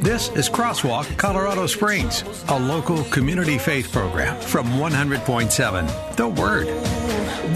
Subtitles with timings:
[0.00, 6.66] This is Crosswalk Colorado Springs, a local community faith program from 100.7 The Word.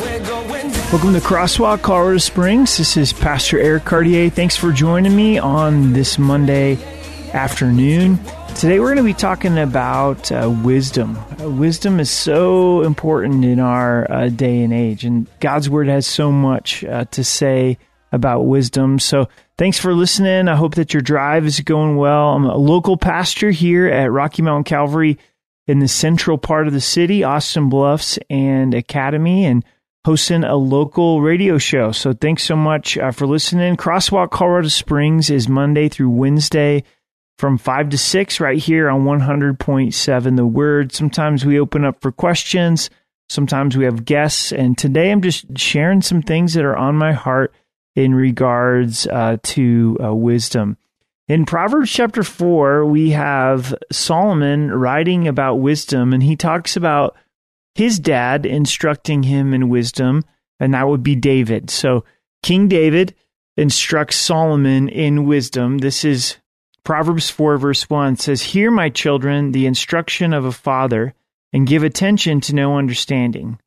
[0.00, 0.92] we're going down.
[0.92, 2.76] Welcome to Crosswalk Colorado Springs.
[2.76, 4.30] This is Pastor Eric Cartier.
[4.30, 6.76] Thanks for joining me on this Monday
[7.32, 8.18] afternoon.
[8.56, 11.16] Today we're going to be talking about uh, wisdom.
[11.40, 16.06] Uh, wisdom is so important in our uh, day and age, and God's Word has
[16.06, 17.78] so much uh, to say
[18.12, 18.98] about wisdom.
[18.98, 20.48] So thanks for listening.
[20.48, 22.30] I hope that your drive is going well.
[22.30, 25.18] I'm a local pastor here at Rocky Mountain Calvary
[25.66, 29.65] in the central part of the city, Austin Bluffs and Academy, and
[30.04, 31.93] hosting a local radio show.
[31.93, 33.76] So thanks so much uh, for listening.
[33.76, 36.84] Crosswalk Colorado Springs is Monday through Wednesday
[37.38, 40.93] from 5 to 6 right here on 100.7 The Word.
[40.93, 42.90] Sometimes we open up for questions,
[43.29, 47.12] sometimes we have guests, and today I'm just sharing some things that are on my
[47.12, 47.54] heart
[47.96, 50.77] in regards uh, to uh, wisdom.
[51.29, 57.16] In Proverbs chapter 4, we have Solomon writing about wisdom, and he talks about
[57.74, 60.24] his dad instructing him in wisdom,
[60.59, 61.71] and that would be David.
[61.71, 62.05] So
[62.43, 63.15] King David
[63.57, 65.78] instructs Solomon in wisdom.
[65.78, 66.37] This is
[66.84, 71.15] Proverbs 4, verse 1 says, Hear, my children, the instruction of a father,
[71.53, 73.59] and give attention to no understanding.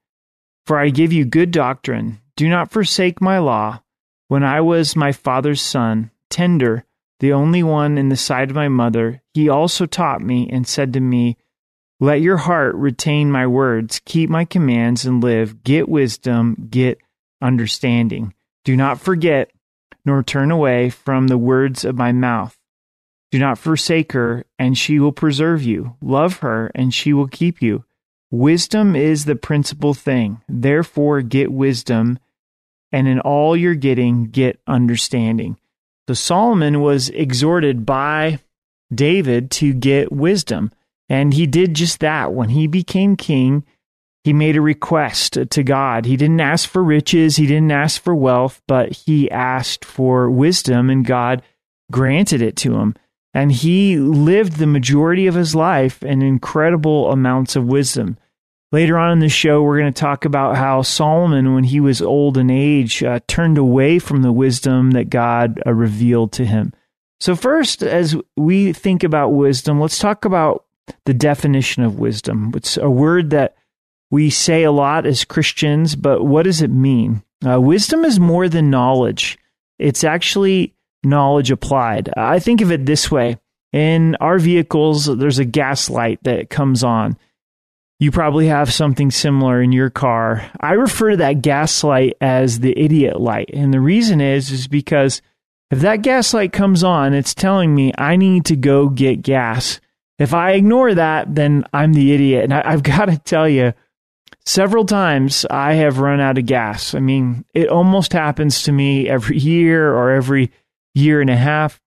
[0.65, 2.19] For I give you good doctrine.
[2.35, 3.82] Do not forsake my law.
[4.27, 6.85] When I was my father's son, tender,
[7.19, 10.93] the only one in the sight of my mother, he also taught me and said
[10.93, 11.37] to me,
[11.99, 15.63] Let your heart retain my words, keep my commands, and live.
[15.63, 16.99] Get wisdom, get
[17.41, 18.33] understanding.
[18.65, 19.51] Do not forget,
[20.05, 22.57] nor turn away from the words of my mouth.
[23.31, 25.95] Do not forsake her, and she will preserve you.
[26.01, 27.83] Love her, and she will keep you.
[28.31, 30.41] Wisdom is the principal thing.
[30.47, 32.19] Therefore, get wisdom,
[32.93, 35.57] and in all you're getting, get understanding.
[36.07, 38.39] So Solomon was exhorted by
[38.93, 40.71] David to get wisdom,
[41.09, 42.33] and he did just that.
[42.33, 43.65] When he became king,
[44.23, 46.05] he made a request to God.
[46.05, 50.89] He didn't ask for riches, he didn't ask for wealth, but he asked for wisdom,
[50.89, 51.41] and God
[51.91, 52.95] granted it to him.
[53.33, 58.17] And he lived the majority of his life in incredible amounts of wisdom.
[58.73, 62.01] Later on in the show, we're going to talk about how Solomon, when he was
[62.01, 66.73] old in age, uh, turned away from the wisdom that God uh, revealed to him.
[67.19, 70.65] So, first, as we think about wisdom, let's talk about
[71.05, 72.51] the definition of wisdom.
[72.55, 73.55] It's a word that
[74.09, 77.21] we say a lot as Christians, but what does it mean?
[77.47, 79.37] Uh, wisdom is more than knowledge,
[79.77, 80.73] it's actually
[81.03, 82.11] knowledge applied.
[82.17, 83.37] I think of it this way
[83.71, 87.19] in our vehicles, there's a gas light that comes on.
[88.03, 90.51] You probably have something similar in your car.
[90.59, 93.49] I refer to that gas light as the idiot light.
[93.53, 95.21] And the reason is is because
[95.71, 99.79] if that gas light comes on, it's telling me I need to go get gas.
[100.19, 102.43] If I ignore that, then I'm the idiot.
[102.43, 103.73] And I, have got to tell you,
[104.45, 106.93] several times I have run out of gas.
[106.93, 110.51] I mean, it almost happens to me every year or every
[110.93, 111.79] year and a half.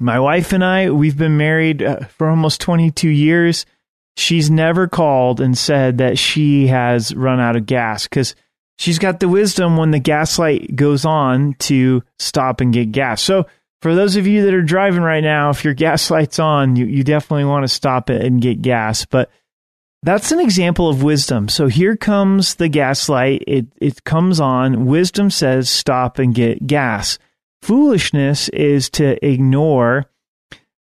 [0.00, 3.66] My wife and I, we've been married uh, for almost 22 years.
[4.16, 8.34] She's never called and said that she has run out of gas because
[8.78, 13.22] she's got the wisdom when the gas light goes on to stop and get gas.
[13.22, 13.46] So,
[13.82, 16.86] for those of you that are driving right now, if your gas light's on, you,
[16.86, 19.04] you definitely want to stop it and get gas.
[19.04, 19.30] But
[20.02, 21.48] that's an example of wisdom.
[21.48, 23.44] So here comes the gas light.
[23.46, 24.86] It, it comes on.
[24.86, 27.18] Wisdom says stop and get gas.
[27.62, 30.06] Foolishness is to ignore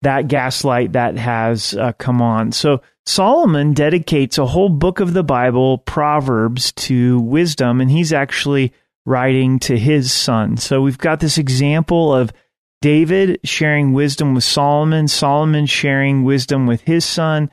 [0.02, 2.52] that gaslight that has uh, come on.
[2.52, 8.72] So Solomon dedicates a whole book of the Bible, Proverbs, to wisdom, and he's actually
[9.04, 10.56] writing to his son.
[10.56, 12.32] So we've got this example of
[12.80, 17.50] David sharing wisdom with Solomon, Solomon sharing wisdom with his son.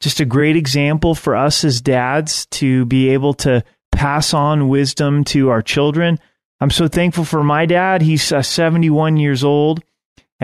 [0.00, 5.24] Just a great example for us as dads to be able to pass on wisdom
[5.24, 6.18] to our children.
[6.60, 8.02] I'm so thankful for my dad.
[8.02, 9.82] He's uh, 71 years old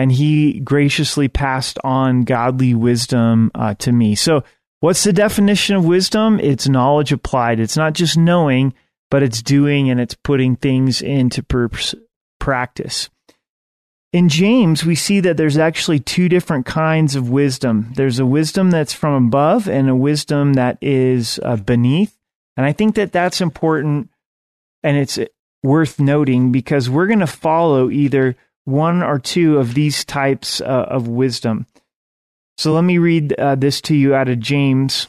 [0.01, 4.15] and he graciously passed on godly wisdom uh, to me.
[4.15, 4.43] So,
[4.79, 6.39] what's the definition of wisdom?
[6.39, 7.59] It's knowledge applied.
[7.59, 8.73] It's not just knowing,
[9.11, 11.43] but it's doing and it's putting things into
[12.39, 13.09] practice.
[14.11, 17.93] in James, we see that there's actually two different kinds of wisdom.
[17.95, 22.17] There's a wisdom that's from above and a wisdom that is uh, beneath.
[22.57, 24.09] And I think that that's important
[24.81, 25.19] and it's
[25.61, 28.35] worth noting because we're going to follow either
[28.65, 31.65] one or two of these types uh, of wisdom.
[32.57, 35.07] So let me read uh, this to you out of James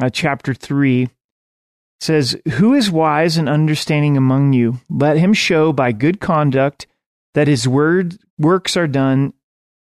[0.00, 1.02] uh, chapter 3.
[1.02, 1.10] It
[2.00, 4.80] says, Who is wise and understanding among you?
[4.88, 6.86] Let him show by good conduct
[7.34, 9.34] that his word works are done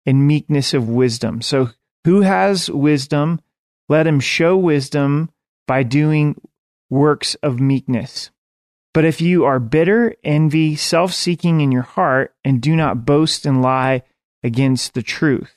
[0.07, 1.43] in meekness of wisdom.
[1.43, 1.71] So,
[2.05, 3.41] who has wisdom?
[3.89, 5.31] Let him show wisdom
[5.67, 6.41] by doing
[6.89, 8.31] works of meekness.
[8.93, 13.47] But if you are bitter, envy, self seeking in your heart, and do not boast
[13.47, 14.03] and lie
[14.43, 15.57] against the truth,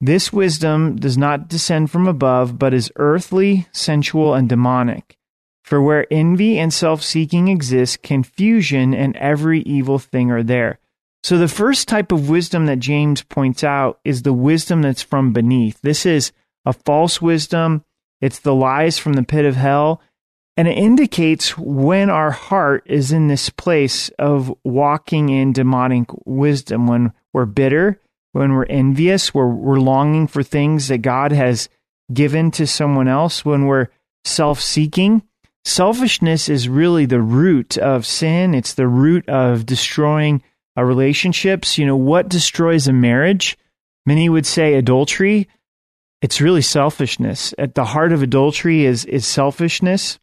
[0.00, 5.16] this wisdom does not descend from above, but is earthly, sensual, and demonic.
[5.62, 10.80] For where envy and self seeking exist, confusion and every evil thing are there.
[11.22, 15.32] So the first type of wisdom that James points out is the wisdom that's from
[15.32, 15.80] beneath.
[15.80, 16.32] This is
[16.66, 17.84] a false wisdom.
[18.20, 20.02] It's the lies from the pit of hell.
[20.56, 26.86] And it indicates when our heart is in this place of walking in demonic wisdom,
[26.86, 28.00] when we're bitter,
[28.32, 31.68] when we're envious, when we're longing for things that God has
[32.12, 33.88] given to someone else, when we're
[34.24, 35.22] self seeking.
[35.64, 38.54] Selfishness is really the root of sin.
[38.54, 40.42] It's the root of destroying
[40.76, 41.78] relationships.
[41.78, 43.56] You know, what destroys a marriage?
[44.04, 45.48] Many would say adultery.
[46.20, 47.54] It's really selfishness.
[47.58, 50.18] At the heart of adultery is, is selfishness.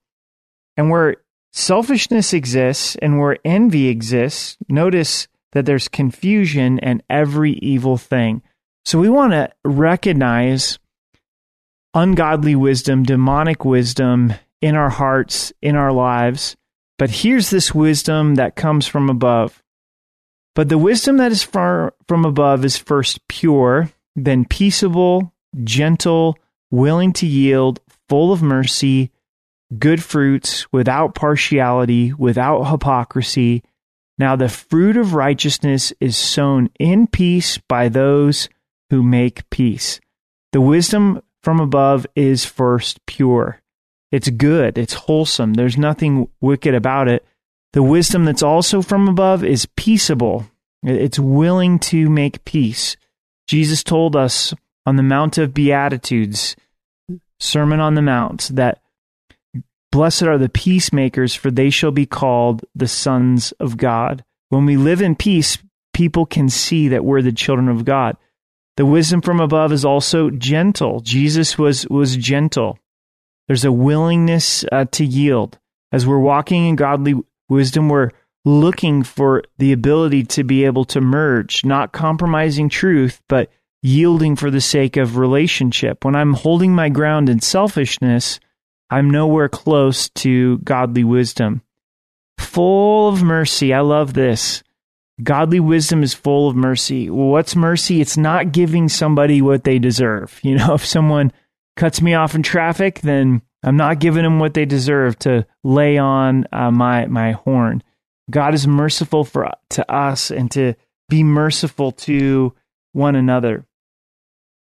[0.79, 1.17] And where
[1.51, 8.41] selfishness exists and where envy exists, notice that there's confusion and every evil thing.
[8.85, 10.79] So we want to recognize
[11.93, 16.55] ungodly wisdom, demonic wisdom in our hearts, in our lives.
[16.97, 19.61] But here's this wisdom that comes from above.
[20.55, 26.37] But the wisdom that is far from above is first pure, then peaceable, gentle,
[26.71, 29.11] willing to yield, full of mercy,
[29.77, 33.63] good fruits, without partiality, without hypocrisy.
[34.17, 38.49] Now the fruit of righteousness is sown in peace by those
[38.89, 39.99] who make peace.
[40.51, 43.61] The wisdom from above is first pure.
[44.11, 44.77] It's good.
[44.77, 45.53] It's wholesome.
[45.53, 47.23] There's nothing wicked about it.
[47.73, 50.47] The wisdom that's also from above is peaceable.
[50.81, 52.97] It's willing to make peace.
[53.47, 54.53] Jesus told us
[54.85, 56.55] on the Mount of Beatitudes,
[57.39, 58.81] Sermon on the Mount, that
[59.91, 64.23] blessed are the peacemakers, for they shall be called the sons of God.
[64.49, 65.57] When we live in peace,
[65.93, 68.17] people can see that we're the children of God.
[68.77, 71.01] The wisdom from above is also gentle.
[71.01, 72.79] Jesus was, was gentle.
[73.47, 75.59] There's a willingness uh, to yield.
[75.91, 77.15] As we're walking in godly
[77.49, 78.11] wisdom, we're
[78.45, 83.51] looking for the ability to be able to merge, not compromising truth, but
[83.81, 86.05] yielding for the sake of relationship.
[86.05, 88.39] When I'm holding my ground in selfishness,
[88.89, 91.61] I'm nowhere close to godly wisdom.
[92.39, 93.73] Full of mercy.
[93.73, 94.63] I love this.
[95.21, 97.09] Godly wisdom is full of mercy.
[97.09, 98.01] What's mercy?
[98.01, 100.39] It's not giving somebody what they deserve.
[100.43, 101.31] You know, if someone
[101.75, 105.97] cuts me off in traffic, then I'm not giving them what they deserve to lay
[105.97, 107.83] on uh, my my horn.
[108.29, 110.75] God is merciful for to us and to
[111.09, 112.53] be merciful to
[112.93, 113.65] one another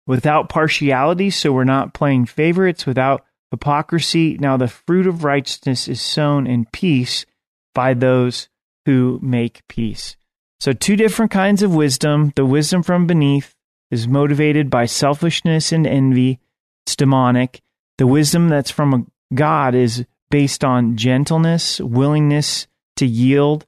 [0.06, 1.30] without partiality.
[1.30, 4.38] So we're not playing favorites without hypocrisy.
[4.40, 7.26] Now the fruit of righteousness is sown in peace
[7.74, 8.50] by those
[8.86, 10.16] who make peace.
[10.60, 12.34] So two different kinds of wisdom.
[12.36, 13.54] The wisdom from beneath
[13.92, 16.40] is motivated by selfishness and envy.
[16.86, 17.62] It's demonic.
[17.98, 23.66] The wisdom that's from God is based on gentleness, willingness to yield,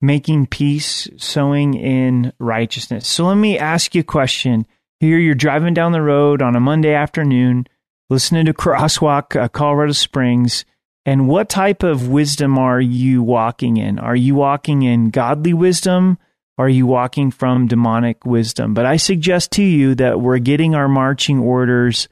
[0.00, 3.06] making peace, sowing in righteousness.
[3.06, 4.66] So let me ask you a question.
[5.00, 7.66] Here you're driving down the road on a Monday afternoon,
[8.10, 10.64] listening to Crosswalk, uh, Colorado Springs.
[11.06, 13.98] And what type of wisdom are you walking in?
[13.98, 16.18] Are you walking in godly wisdom?
[16.58, 18.74] Are you walking from demonic wisdom?
[18.74, 22.08] But I suggest to you that we're getting our marching orders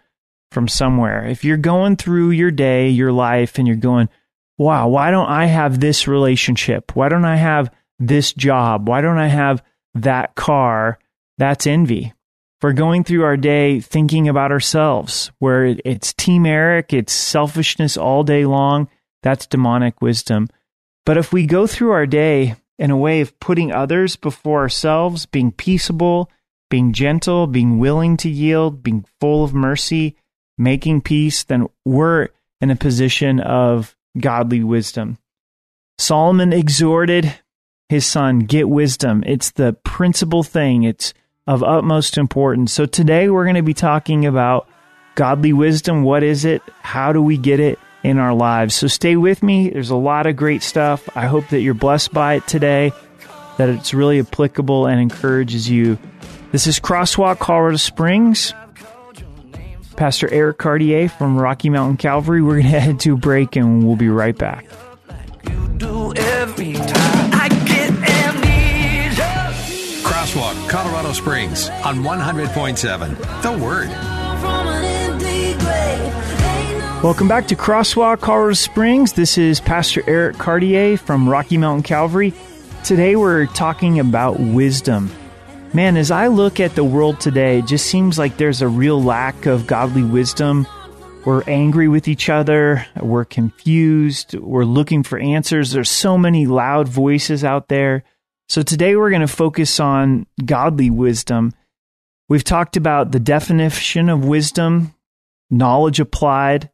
[0.53, 1.27] from somewhere.
[1.27, 4.09] If you're going through your day, your life, and you're going,
[4.57, 6.97] wow, why don't I have this relationship?
[6.97, 8.89] Why don't I have this job?
[8.89, 9.63] Why don't I have
[9.95, 10.99] that car?
[11.37, 12.15] That's envy.
[12.61, 18.25] For going through our day thinking about ourselves, where it's Team Eric, it's selfishness all
[18.25, 18.89] day long,
[19.23, 20.49] that's demonic wisdom.
[21.07, 25.25] But if we go through our day in a way of putting others before ourselves,
[25.25, 26.31] being peaceable,
[26.69, 30.17] being gentle, being willing to yield, being full of mercy,
[30.57, 32.29] making peace, then we're
[32.61, 35.17] in a position of godly wisdom.
[35.99, 37.39] Solomon exhorted
[37.89, 39.23] his son, get wisdom.
[39.27, 40.83] It's the principal thing.
[40.83, 41.15] It's
[41.49, 42.75] of utmost importance.
[42.75, 44.69] So today we're going to be talking about
[45.15, 46.03] godly wisdom.
[46.03, 46.63] What is it?
[46.83, 48.75] How do we get it in our lives?
[48.75, 49.71] So stay with me.
[49.71, 51.09] There's a lot of great stuff.
[51.17, 52.93] I hope that you're blessed by it today,
[53.57, 55.99] that it's really applicable and encourages you.
[56.53, 58.53] This is Crosswalk Colorado Springs.
[59.97, 62.43] Pastor Eric Cartier from Rocky Mountain Calvary.
[62.43, 64.67] We're going to head to a break and we'll be right back.
[71.09, 73.43] Colorado Springs on 100.7.
[73.43, 73.89] The Word.
[77.03, 79.15] Welcome back to Crosswalk, Colorado Springs.
[79.15, 82.35] This is Pastor Eric Cartier from Rocky Mountain Calvary.
[82.85, 85.11] Today we're talking about wisdom.
[85.73, 89.03] Man, as I look at the world today, it just seems like there's a real
[89.03, 90.67] lack of godly wisdom.
[91.25, 95.71] We're angry with each other, we're confused, we're looking for answers.
[95.71, 98.05] There's so many loud voices out there.
[98.49, 101.53] So today we're going to focus on godly wisdom.
[102.31, 104.95] We've talked about the definition of wisdom,
[105.51, 106.71] knowledge applied.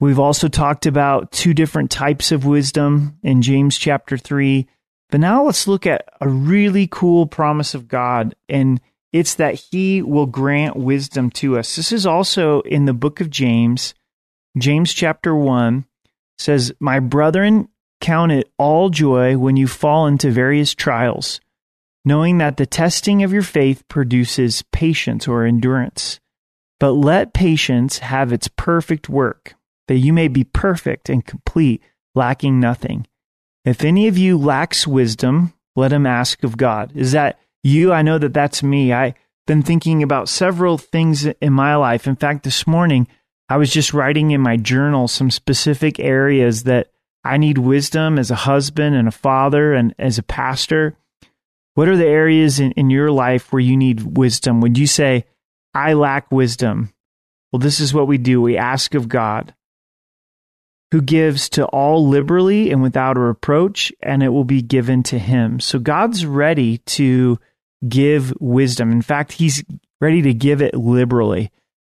[0.00, 4.66] We've also talked about two different types of wisdom in James chapter 3.
[5.10, 8.80] But now let's look at a really cool promise of God, and
[9.12, 11.76] it's that He will grant wisdom to us.
[11.76, 13.94] This is also in the book of James.
[14.56, 15.84] James chapter 1
[16.38, 17.68] says, My brethren,
[18.00, 21.40] Count it all joy when you fall into various trials,
[22.04, 26.20] knowing that the testing of your faith produces patience or endurance.
[26.80, 29.54] But let patience have its perfect work,
[29.88, 31.82] that you may be perfect and complete,
[32.14, 33.06] lacking nothing.
[33.64, 36.92] If any of you lacks wisdom, let him ask of God.
[36.94, 37.92] Is that you?
[37.92, 38.92] I know that that's me.
[38.92, 39.14] I've
[39.46, 42.06] been thinking about several things in my life.
[42.06, 43.08] In fact, this morning,
[43.48, 46.90] I was just writing in my journal some specific areas that
[47.28, 50.96] I need wisdom as a husband and a father and as a pastor.
[51.74, 54.62] What are the areas in, in your life where you need wisdom?
[54.62, 55.26] Would you say,
[55.74, 56.90] I lack wisdom?
[57.52, 58.40] Well, this is what we do.
[58.40, 59.54] We ask of God,
[60.90, 65.18] who gives to all liberally and without a reproach, and it will be given to
[65.18, 65.60] him.
[65.60, 67.38] So God's ready to
[67.86, 68.90] give wisdom.
[68.90, 69.62] In fact, he's
[70.00, 71.50] ready to give it liberally.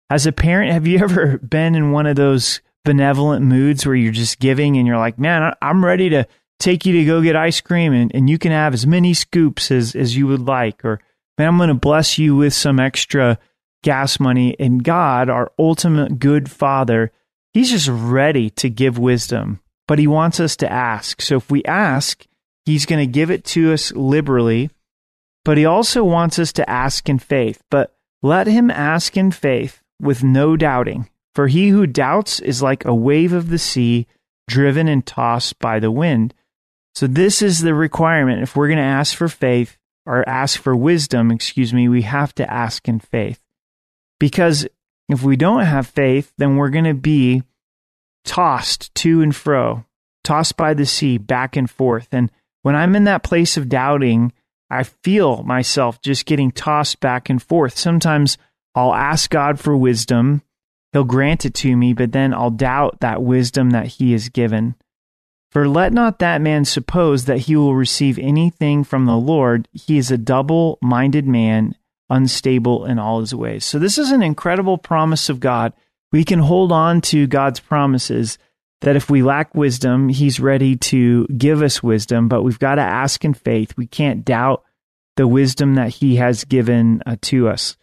[0.09, 4.13] As a parent, have you ever been in one of those benevolent moods where you're
[4.13, 6.25] just giving and you're like, man, I'm ready to
[6.57, 9.71] take you to go get ice cream and, and you can have as many scoops
[9.71, 10.85] as, as you would like.
[10.85, 11.01] Or,
[11.37, 13.37] man, I'm going to bless you with some extra
[13.83, 14.55] gas money.
[14.57, 17.11] And God, our ultimate good father,
[17.53, 21.21] he's just ready to give wisdom, but he wants us to ask.
[21.21, 22.25] So if we ask,
[22.65, 24.69] he's going to give it to us liberally,
[25.43, 27.61] but he also wants us to ask in faith.
[27.69, 31.09] But let him ask in faith with no doubting.
[31.37, 34.07] For he who doubts is like a wave of the sea,
[34.47, 36.33] driven and tossed by the wind.
[36.95, 38.41] So, this is the requirement.
[38.41, 39.77] If we're going to ask for faith
[40.07, 43.39] or ask for wisdom, excuse me, we have to ask in faith.
[44.19, 44.67] Because
[45.09, 47.43] if we don't have faith, then we're going to be
[48.25, 49.85] tossed to and fro,
[50.23, 52.07] tossed by the sea back and forth.
[52.11, 52.31] And
[52.63, 54.33] when I'm in that place of doubting,
[54.71, 57.77] I feel myself just getting tossed back and forth.
[57.77, 58.39] Sometimes
[58.73, 60.41] I'll ask God for wisdom
[60.97, 64.73] He'll grant it to me, but then I'll doubt that wisdom that he has given.
[65.51, 69.67] For let not that man suppose that he will receive anything from the Lord.
[69.71, 71.75] He is a double minded man,
[72.09, 73.63] unstable in all his ways.
[73.63, 75.71] So, this is an incredible promise of God.
[76.11, 78.39] We can hold on to God's promises
[78.81, 82.81] that if we lack wisdom, he's ready to give us wisdom, but we've got to
[82.81, 83.77] ask in faith.
[83.77, 84.63] We can't doubt
[85.15, 87.77] the wisdom that he has given uh, to us.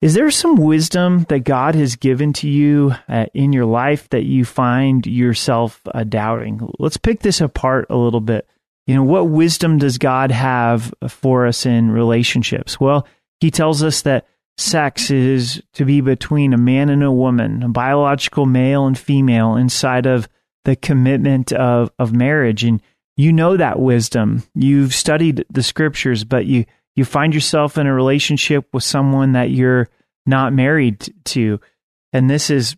[0.00, 4.24] Is there some wisdom that God has given to you uh, in your life that
[4.24, 6.66] you find yourself uh, doubting?
[6.78, 8.48] Let's pick this apart a little bit.
[8.86, 12.80] You know, what wisdom does God have for us in relationships?
[12.80, 13.06] Well,
[13.40, 14.26] he tells us that
[14.56, 19.56] sex is to be between a man and a woman, a biological male and female
[19.56, 20.28] inside of
[20.64, 22.64] the commitment of, of marriage.
[22.64, 22.80] And
[23.16, 24.44] you know that wisdom.
[24.54, 26.64] You've studied the scriptures, but you
[27.00, 29.88] you find yourself in a relationship with someone that you're
[30.26, 31.58] not married to.
[32.12, 32.76] And this is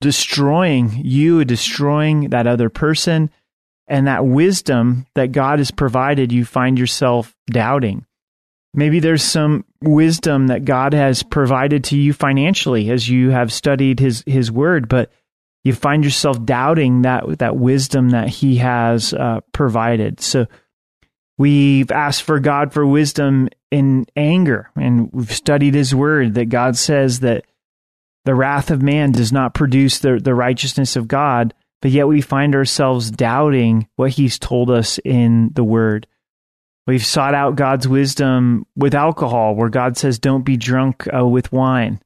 [0.00, 3.30] destroying you, destroying that other person.
[3.86, 8.06] And that wisdom that God has provided, you find yourself doubting.
[8.72, 14.00] Maybe there's some wisdom that God has provided to you financially as you have studied
[14.00, 15.12] his, his word, but
[15.64, 20.22] you find yourself doubting that, that wisdom that he has uh, provided.
[20.22, 20.46] So,
[21.36, 26.76] We've asked for God for wisdom in anger, and we've studied His Word that God
[26.76, 27.44] says that
[28.24, 32.20] the wrath of man does not produce the, the righteousness of God, but yet we
[32.20, 36.06] find ourselves doubting what He's told us in the Word.
[36.86, 41.50] We've sought out God's wisdom with alcohol, where God says, don't be drunk uh, with
[41.50, 42.00] wine,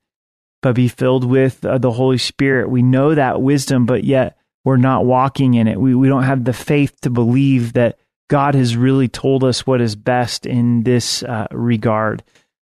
[0.63, 2.71] but be filled with uh, the Holy Spirit.
[2.71, 5.81] We know that wisdom, but yet we're not walking in it.
[5.81, 9.81] We, we don't have the faith to believe that God has really told us what
[9.81, 12.23] is best in this uh, regard.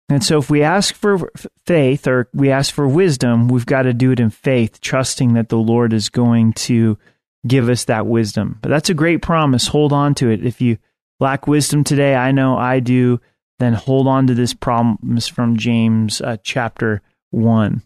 [0.08, 1.30] And so, if we ask for
[1.66, 5.48] faith or we ask for wisdom, we've got to do it in faith, trusting that
[5.48, 6.98] the Lord is going to
[7.46, 8.58] give us that wisdom.
[8.60, 9.68] But that's a great promise.
[9.68, 10.44] Hold on to it.
[10.44, 10.78] If you
[11.20, 13.20] lack wisdom today, I know I do,
[13.60, 17.82] then hold on to this promise from James uh, chapter 1.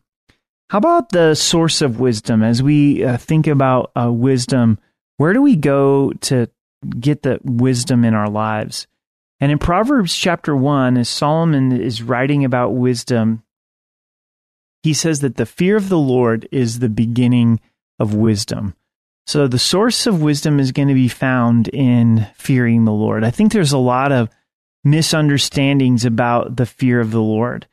[0.70, 2.42] How about the source of wisdom?
[2.42, 4.78] As we uh, think about uh, wisdom,
[5.18, 6.48] where do we go to
[6.84, 8.86] get the wisdom in our lives?
[9.40, 13.42] And in Proverbs chapter 1, as Solomon is writing about wisdom,
[14.82, 17.60] he says that the fear of the Lord is the beginning
[17.98, 18.74] of wisdom.
[19.26, 23.24] So the source of wisdom is going to be found in fearing the Lord.
[23.24, 24.28] I think there's a lot of
[24.84, 27.66] misunderstandings about the fear of the Lord.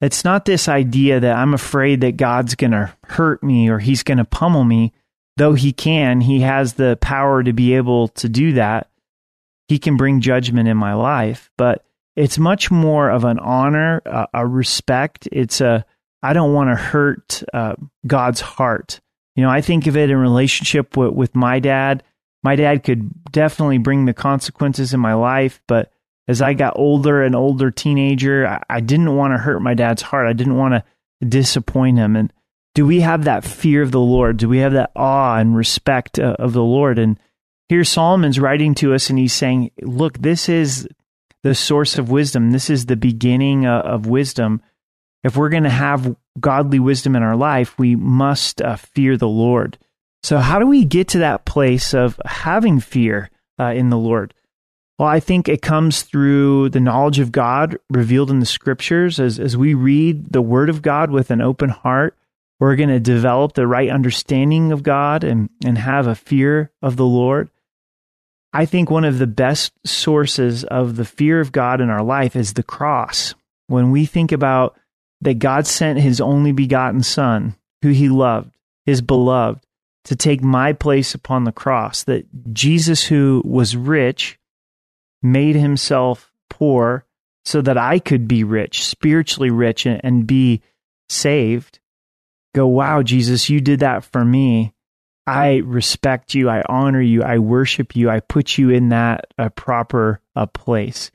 [0.00, 4.02] It's not this idea that I'm afraid that God's going to hurt me or he's
[4.02, 4.92] going to pummel me.
[5.36, 8.90] Though he can, he has the power to be able to do that.
[9.68, 14.28] He can bring judgment in my life, but it's much more of an honor, a,
[14.32, 15.28] a respect.
[15.30, 15.84] It's a,
[16.22, 17.74] I don't want to hurt uh,
[18.06, 19.00] God's heart.
[19.34, 22.02] You know, I think of it in relationship with, with my dad.
[22.42, 25.92] My dad could definitely bring the consequences in my life, but
[26.28, 30.02] as I got older, an older teenager, I, I didn't want to hurt my dad's
[30.02, 30.26] heart.
[30.26, 32.16] I didn't want to disappoint him.
[32.16, 32.32] And
[32.76, 34.36] do we have that fear of the Lord?
[34.36, 36.98] Do we have that awe and respect uh, of the Lord?
[36.98, 37.18] And
[37.70, 40.86] here Solomon's writing to us and he's saying, look, this is
[41.42, 42.50] the source of wisdom.
[42.50, 44.60] This is the beginning uh, of wisdom.
[45.24, 49.26] If we're going to have godly wisdom in our life, we must uh, fear the
[49.26, 49.78] Lord.
[50.22, 54.34] So, how do we get to that place of having fear uh, in the Lord?
[54.98, 59.18] Well, I think it comes through the knowledge of God revealed in the scriptures.
[59.18, 62.14] As, as we read the word of God with an open heart,
[62.58, 66.96] we're going to develop the right understanding of God and, and have a fear of
[66.96, 67.50] the Lord.
[68.52, 72.34] I think one of the best sources of the fear of God in our life
[72.34, 73.34] is the cross.
[73.66, 74.78] When we think about
[75.20, 78.54] that God sent his only begotten Son, who he loved,
[78.86, 79.62] his beloved,
[80.04, 84.38] to take my place upon the cross, that Jesus, who was rich,
[85.22, 87.04] made himself poor
[87.44, 90.62] so that I could be rich, spiritually rich, and be
[91.08, 91.80] saved.
[92.56, 94.72] Go, wow, Jesus, you did that for me.
[95.26, 96.48] I respect you.
[96.48, 97.22] I honor you.
[97.22, 98.08] I worship you.
[98.08, 101.10] I put you in that uh, proper uh, place.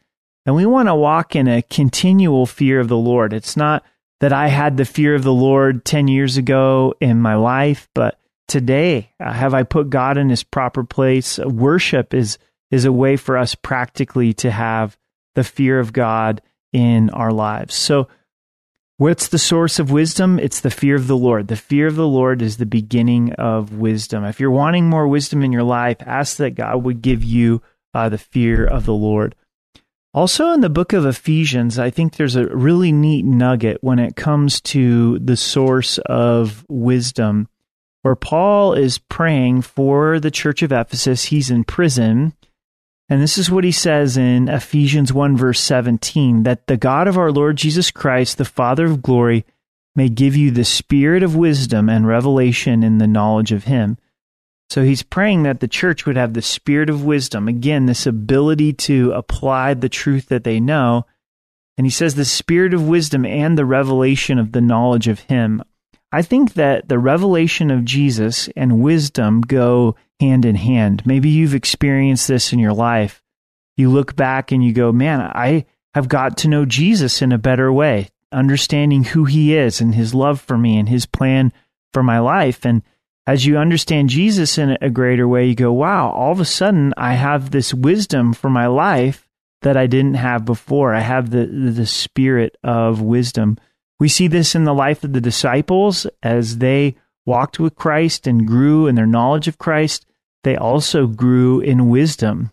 [0.46, 3.34] And we want to walk in a continual fear of the Lord.
[3.34, 3.84] It's not
[4.20, 8.20] that I had the fear of the Lord 10 years ago in my life, but
[8.48, 11.40] today uh, have I put God in his proper place?
[11.40, 12.38] Worship is
[12.70, 14.96] is a way for us practically to have
[15.34, 16.40] the fear of God
[16.72, 17.74] in our lives.
[17.74, 18.10] So
[19.02, 20.38] what's the source of wisdom?
[20.38, 21.48] It's the fear of the Lord.
[21.48, 24.24] The fear of the Lord is the beginning of wisdom.
[24.24, 27.64] If you're wanting more wisdom in your life, ask that God would give you
[27.96, 29.34] uh, the fear of the Lord.
[30.14, 34.16] Also, in the book of Ephesians, I think there's a really neat nugget when it
[34.16, 37.48] comes to the source of wisdom,
[38.04, 41.24] where Paul is praying for the church of Ephesus.
[41.26, 42.34] He's in prison.
[43.12, 47.18] And this is what he says in Ephesians 1, verse 17 that the God of
[47.18, 49.46] our Lord Jesus Christ, the Father of glory,
[49.96, 53.98] may give you the spirit of wisdom and revelation in the knowledge of him
[54.72, 57.50] so he's praying that the church would have the spirit of wisdom.
[57.50, 61.06] Again, this ability to apply the truth that they know.
[61.78, 65.62] And he says the spirit of wisdom and the revelation of the knowledge of him.
[66.12, 71.04] I think that the revelation of Jesus and wisdom go hand in hand.
[71.06, 73.24] Maybe you've experienced this in your life.
[73.78, 77.38] You look back and you go, man, I have got to know Jesus in a
[77.38, 81.54] better way, understanding who he is and his love for me and his plan
[81.94, 82.66] for my life.
[82.66, 82.84] And
[83.26, 86.94] as you understand Jesus in a greater way, you go, wow, all of a sudden
[86.98, 89.28] I have this wisdom for my life
[89.62, 90.94] that I didn't have before.
[90.94, 93.58] I have the, the spirit of wisdom.
[94.02, 98.48] We see this in the life of the disciples as they walked with Christ and
[98.48, 100.08] grew in their knowledge of Christ.
[100.44, 102.50] They also grew in wisdom.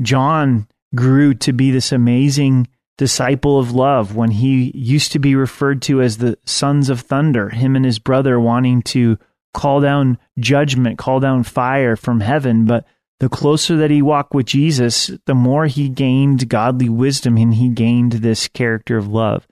[0.00, 2.68] John grew to be this amazing
[2.98, 7.48] disciple of love when he used to be referred to as the sons of thunder,
[7.48, 9.18] him and his brother wanting to
[9.54, 12.64] call down judgment, call down fire from heaven.
[12.64, 12.86] But
[13.18, 17.70] the closer that he walked with Jesus, the more he gained godly wisdom and he
[17.70, 19.48] gained this character of love.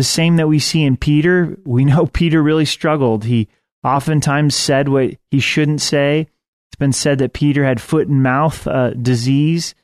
[0.00, 1.58] The same that we see in Peter.
[1.66, 3.22] We know Peter really struggled.
[3.22, 3.48] He
[3.84, 6.20] oftentimes said what he shouldn't say.
[6.20, 9.74] It's been said that Peter had foot and mouth uh, disease.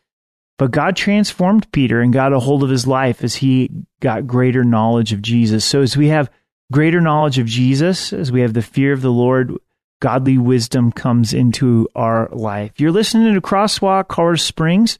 [0.56, 3.68] But God transformed Peter and got a hold of his life as he
[4.00, 5.66] got greater knowledge of Jesus.
[5.66, 6.30] So as we have
[6.72, 9.52] greater knowledge of Jesus, as we have the fear of the Lord,
[10.00, 12.72] godly wisdom comes into our life.
[12.78, 14.98] You're listening to Crosswalk Colorado Springs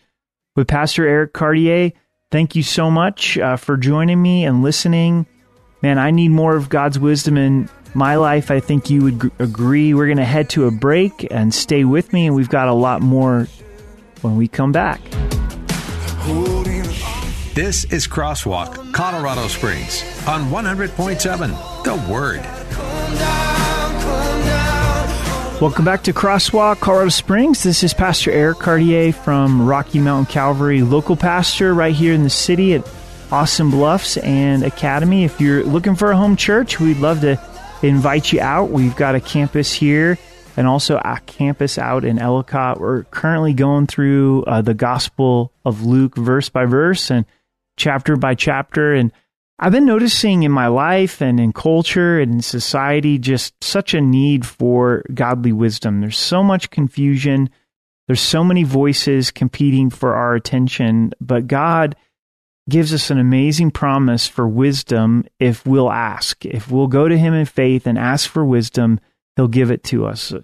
[0.56, 1.92] with Pastor Eric Cartier.
[2.30, 5.26] Thank you so much uh, for joining me and listening.
[5.80, 8.50] Man, I need more of God's wisdom in my life.
[8.50, 9.94] I think you would g- agree.
[9.94, 12.72] We're going to head to a break and stay with me, and we've got a
[12.72, 13.46] lot more
[14.22, 15.00] when we come back.
[17.54, 23.55] This is Crosswalk, Colorado Springs on 100.7 The Word.
[25.58, 27.62] Welcome back to Crosswalk, Colorado Springs.
[27.62, 32.30] This is Pastor Eric Cartier from Rocky Mountain Calvary, local pastor right here in the
[32.30, 32.86] city at
[33.32, 35.24] Austin Bluffs and Academy.
[35.24, 37.40] If you're looking for a home church, we'd love to
[37.82, 38.68] invite you out.
[38.68, 40.18] We've got a campus here
[40.58, 42.78] and also a campus out in Ellicott.
[42.78, 47.24] We're currently going through uh, the Gospel of Luke verse by verse and
[47.78, 48.92] chapter by chapter.
[48.92, 49.10] And
[49.58, 54.02] I've been noticing in my life and in culture and in society just such a
[54.02, 56.00] need for godly wisdom.
[56.00, 57.48] There's so much confusion.
[58.06, 61.96] There's so many voices competing for our attention, but God
[62.68, 66.44] gives us an amazing promise for wisdom if we'll ask.
[66.44, 69.00] If we'll go to Him in faith and ask for wisdom,
[69.36, 70.34] He'll give it to us.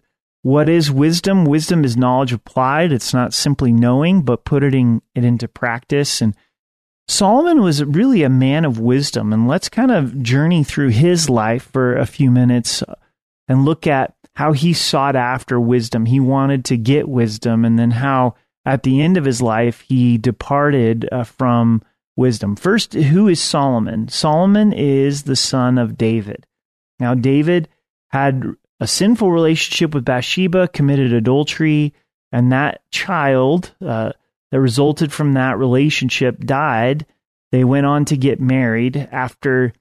[0.40, 1.44] What is wisdom?
[1.44, 2.92] Wisdom is knowledge applied.
[2.92, 6.20] It's not simply knowing, but putting it into practice.
[6.20, 6.34] And
[7.12, 9.34] Solomon was really a man of wisdom.
[9.34, 12.82] And let's kind of journey through his life for a few minutes
[13.46, 16.06] and look at how he sought after wisdom.
[16.06, 20.16] He wanted to get wisdom, and then how at the end of his life he
[20.16, 21.82] departed uh, from
[22.16, 22.56] wisdom.
[22.56, 24.08] First, who is Solomon?
[24.08, 26.46] Solomon is the son of David.
[26.98, 27.68] Now, David
[28.08, 28.42] had
[28.80, 31.92] a sinful relationship with Bathsheba, committed adultery,
[32.32, 34.12] and that child uh,
[34.52, 37.06] that resulted from that relationship died.
[37.50, 39.72] They went on to get married after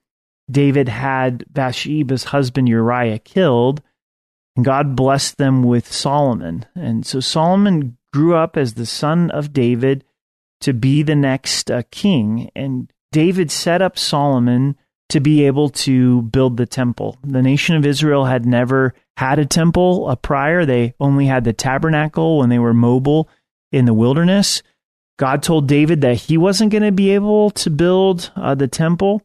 [0.50, 3.82] David had Bathsheba's husband Uriah killed,
[4.56, 6.66] and God blessed them with Solomon.
[6.74, 10.04] And so Solomon grew up as the son of David
[10.62, 12.50] to be the next uh, king.
[12.56, 14.76] And David set up Solomon
[15.10, 17.18] to be able to build the temple.
[17.24, 21.54] The nation of Israel had never had a temple a prior, they only had the
[21.54, 23.30] tabernacle when they were mobile
[23.72, 24.64] in the wilderness.
[25.18, 29.22] God told David that he wasn't going to be able to build uh, the temple,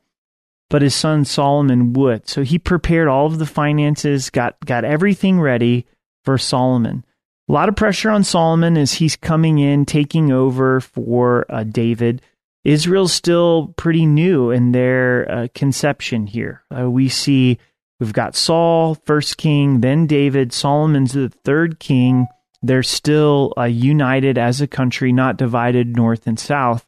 [0.68, 2.28] but his son Solomon would.
[2.28, 5.86] So he prepared all of the finances, got got everything ready
[6.24, 7.04] for Solomon.
[7.48, 12.20] A lot of pressure on Solomon as he's coming in, taking over for uh, David.
[12.64, 16.64] Israel's still pretty new in their uh, conception here.
[16.76, 17.58] Uh, we see
[18.00, 20.52] we've got Saul, first king, then David.
[20.52, 22.26] Solomon's the third king.
[22.66, 26.86] They're still uh, united as a country, not divided north and south.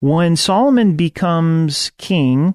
[0.00, 2.54] When Solomon becomes king,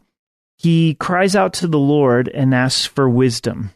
[0.58, 3.72] he cries out to the Lord and asks for wisdom.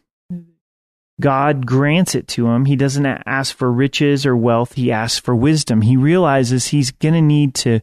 [1.20, 2.66] God grants it to him.
[2.66, 4.74] He doesn't ask for riches or wealth.
[4.74, 5.82] He asks for wisdom.
[5.82, 7.80] He realizes he's going to need to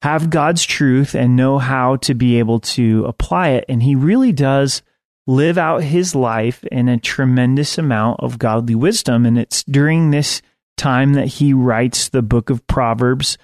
[0.00, 3.66] have God's truth and know how to be able to apply it.
[3.68, 4.82] And he really does
[5.26, 9.24] live out his life in a tremendous amount of godly wisdom.
[9.24, 10.42] And it's during this
[10.76, 13.38] time that he writes the book of Proverbs.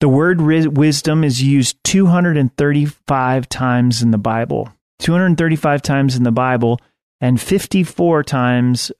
[0.00, 4.72] The word wisdom is used 235 times in the Bible.
[4.98, 6.80] 235 times in the Bible
[7.20, 8.92] and 54 times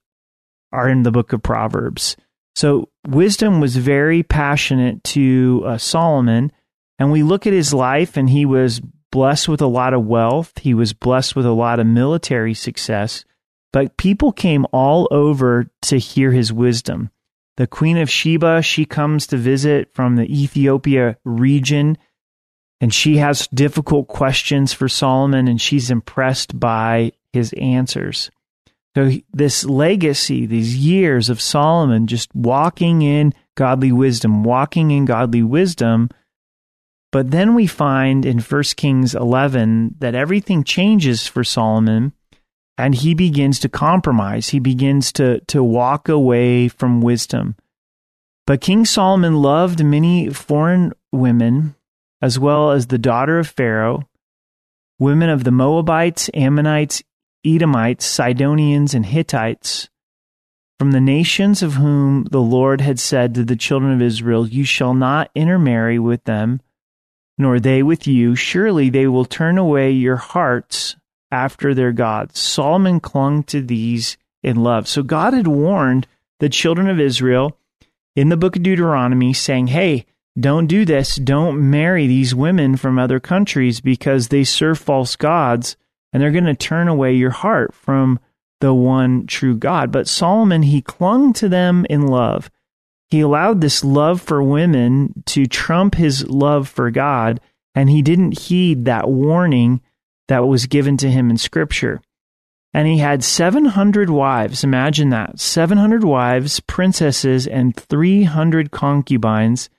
[0.72, 2.16] are in the book of Proverbs.
[2.54, 6.52] So wisdom was very passionate to uh, Solomon.
[6.98, 8.80] And we look at his life, and he was
[9.16, 10.58] blessed with a lot of wealth.
[10.58, 13.24] He was blessed with a lot of military success.
[13.72, 17.08] But people came all over to hear his wisdom.
[17.56, 21.96] The Queen of Sheba, she comes to visit from the Ethiopia region,
[22.78, 28.30] and she has difficult questions for Solomon, and she's impressed by his answers.
[28.94, 35.42] So, this legacy, these years of Solomon just walking in godly wisdom, walking in godly
[35.42, 36.10] wisdom.
[37.16, 42.12] But then we find in 1 Kings 11 that everything changes for Solomon
[42.76, 44.50] and he begins to compromise.
[44.50, 47.56] He begins to, to walk away from wisdom.
[48.46, 51.74] But King Solomon loved many foreign women,
[52.20, 54.06] as well as the daughter of Pharaoh,
[54.98, 57.02] women of the Moabites, Ammonites,
[57.46, 59.88] Edomites, Sidonians, and Hittites,
[60.78, 64.64] from the nations of whom the Lord had said to the children of Israel, You
[64.64, 66.60] shall not intermarry with them,
[67.38, 68.34] nor they with you.
[68.34, 70.96] Surely they will turn away your hearts
[71.30, 72.38] after their gods.
[72.38, 74.88] Solomon clung to these in love.
[74.88, 76.06] So God had warned
[76.40, 77.58] the children of Israel
[78.14, 80.06] in the book of Deuteronomy, saying, Hey,
[80.38, 81.16] don't do this.
[81.16, 85.76] Don't marry these women from other countries because they serve false gods
[86.12, 88.18] and they're going to turn away your heart from
[88.60, 89.90] the one true God.
[89.90, 92.50] But Solomon, he clung to them in love.
[93.08, 97.40] He allowed this love for women to trump his love for God,
[97.74, 99.80] and he didn't heed that warning
[100.28, 102.00] that was given to him in Scripture.
[102.74, 104.64] And he had 700 wives.
[104.64, 109.70] Imagine that 700 wives, princesses, and 300 concubines.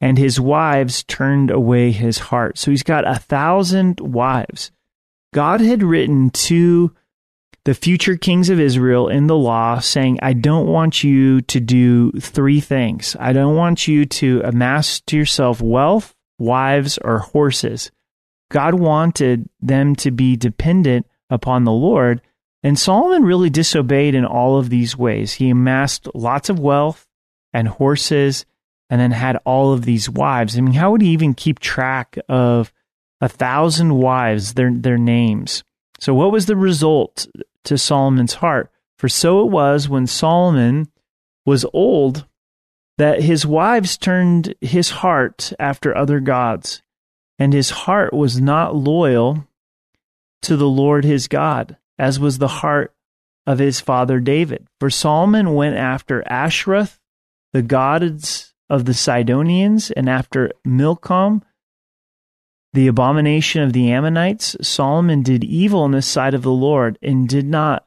[0.00, 2.56] And his wives turned away his heart.
[2.58, 4.70] So he's got a thousand wives.
[5.34, 6.94] God had written to
[7.68, 12.12] the future kings of Israel in the law saying, I don't want you to do
[12.12, 13.14] three things.
[13.20, 17.90] I don't want you to amass to yourself wealth, wives, or horses.
[18.50, 22.22] God wanted them to be dependent upon the Lord.
[22.62, 25.34] And Solomon really disobeyed in all of these ways.
[25.34, 27.06] He amassed lots of wealth
[27.52, 28.46] and horses
[28.88, 30.56] and then had all of these wives.
[30.56, 32.72] I mean, how would he even keep track of
[33.20, 35.64] a thousand wives, their, their names?
[36.00, 37.26] So, what was the result
[37.64, 38.70] to Solomon's heart?
[38.98, 40.88] For so it was when Solomon
[41.46, 42.26] was old
[42.98, 46.82] that his wives turned his heart after other gods
[47.38, 49.46] and his heart was not loyal
[50.42, 52.94] to the Lord his God, as was the heart
[53.46, 54.66] of his father David.
[54.80, 56.98] For Solomon went after Ashtoreth,
[57.52, 61.42] the gods of the Sidonians, and after Milcom,
[62.72, 64.56] the abomination of the Ammonites.
[64.60, 67.86] Solomon did evil in the sight of the Lord and did not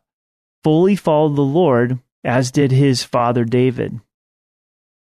[0.63, 3.99] fully follow the Lord, as did his father David.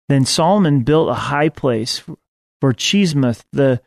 [0.09, 2.03] Then Solomon built a high place
[2.59, 3.81] for Chemosh, the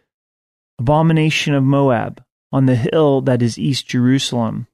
[0.79, 4.66] abomination of Moab, on the hill that is east Jerusalem,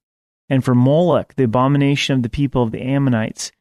[0.49, 3.53] and for Moloch, the abomination of the people of the Ammonites.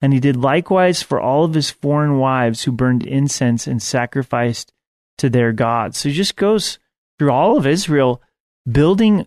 [0.00, 4.72] And he did likewise for all of his foreign wives who burned incense and sacrificed
[5.18, 5.98] to their gods.
[5.98, 6.78] So he just goes
[7.18, 8.22] through all of Israel,
[8.70, 9.26] building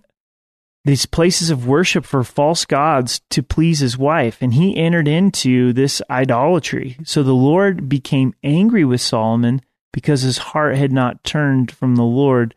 [0.83, 4.37] these places of worship for false gods to please his wife.
[4.41, 6.97] And he entered into this idolatry.
[7.03, 9.61] So the Lord became angry with Solomon
[9.93, 12.55] because his heart had not turned from the Lord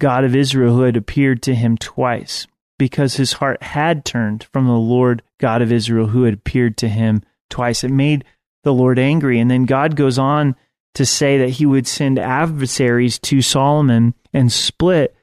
[0.00, 2.46] God of Israel who had appeared to him twice,
[2.78, 6.88] because his heart had turned from the Lord God of Israel who had appeared to
[6.88, 7.82] him twice.
[7.82, 8.24] It made
[8.62, 9.40] the Lord angry.
[9.40, 10.54] And then God goes on
[10.94, 15.14] to say that he would send adversaries to Solomon and split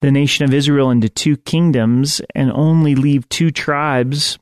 [0.00, 4.38] the nation of Israel into two kingdoms and only leave two tribes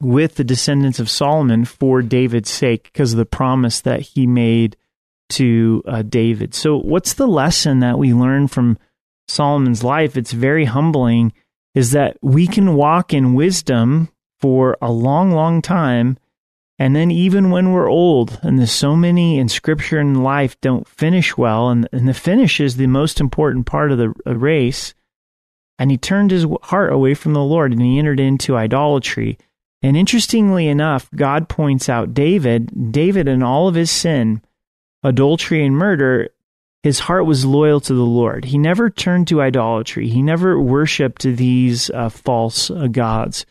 [0.00, 4.76] with the descendants of Solomon for David's sake because of the promise that he made
[5.30, 6.54] to uh, David.
[6.54, 8.78] So, what's the lesson that we learn from
[9.28, 10.16] Solomon's life?
[10.16, 11.32] It's very humbling,
[11.74, 16.18] is that we can walk in wisdom for a long, long time.
[16.78, 20.86] And then, even when we're old, and there's so many in scripture and life don't
[20.86, 24.92] finish well, and, and the finish is the most important part of the race.
[25.78, 29.38] And he turned his heart away from the Lord and he entered into idolatry.
[29.82, 34.42] And interestingly enough, God points out David, David in all of his sin,
[35.02, 36.30] adultery and murder,
[36.82, 38.46] his heart was loyal to the Lord.
[38.46, 40.08] He never turned to idolatry.
[40.08, 43.44] He never worshiped these uh, false uh, gods.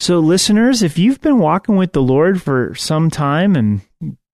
[0.00, 3.80] So, listeners, if you've been walking with the Lord for some time and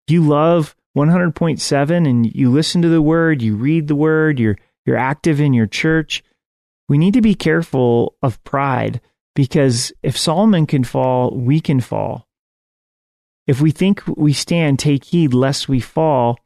[0.07, 4.99] you love 100.7 and you listen to the word, you read the word, you're you're
[4.99, 6.23] active in your church,
[6.89, 9.01] we need to be careful of pride
[9.35, 12.29] because if Solomon can fall, we can fall.
[13.47, 16.39] If we think we stand, take heed lest we fall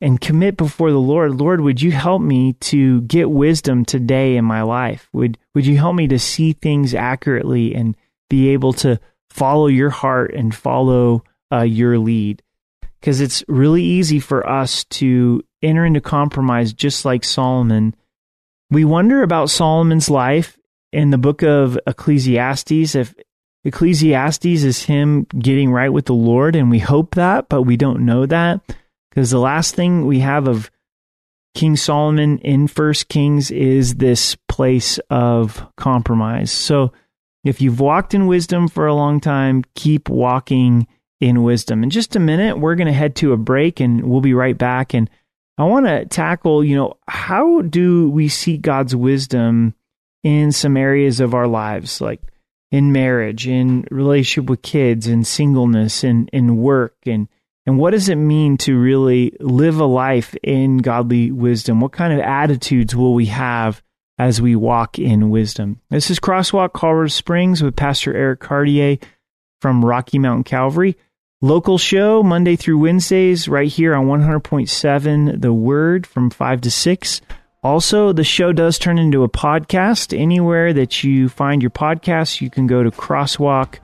[0.00, 1.40] and commit before the Lord.
[1.40, 5.08] Lord, would you help me to get wisdom today in my life?
[5.12, 7.96] Would, would you help me to see things accurately and
[8.30, 12.42] be able to follow your heart and follow uh, your lead?
[12.98, 17.94] Because it's really easy for us to enter into compromise just like Solomon.
[18.70, 20.58] We wonder about Solomon's life
[20.92, 23.14] in the book of Ecclesiastes if
[23.64, 28.06] Ecclesiastes is him getting right with the Lord, and we hope that, but we don't
[28.06, 28.60] know that
[29.10, 30.70] because the last thing we have of
[31.54, 36.50] King Solomon in First Kings is this place of compromise.
[36.50, 36.92] So
[37.44, 40.86] if you've walked in wisdom for a long time, keep walking
[41.20, 41.82] in wisdom.
[41.82, 44.56] In just a minute, we're going to head to a break and we'll be right
[44.56, 44.94] back.
[44.94, 45.08] And
[45.58, 49.74] I want to tackle, you know, how do we seek God's wisdom
[50.22, 52.00] in some areas of our lives?
[52.00, 52.20] Like
[52.70, 57.28] in marriage, in relationship with kids, in singleness, in, in work, and
[57.66, 61.80] and what does it mean to really live a life in godly wisdom?
[61.80, 63.82] What kind of attitudes will we have
[64.20, 65.80] as we walk in wisdom?
[65.88, 68.98] This is Crosswalk Colorado Springs with Pastor Eric Cartier
[69.62, 70.98] from Rocky Mountain Calvary.
[71.40, 77.22] local show Monday through Wednesdays right here on 100.7 The Word from 5 to 6.
[77.62, 80.14] Also, the show does turn into a podcast.
[80.14, 83.78] Anywhere that you find your podcast, you can go to Crosswalk,